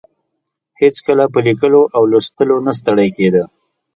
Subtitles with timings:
[0.81, 3.43] هېڅکله په لیکلو او لوستلو نه ستړې کیده.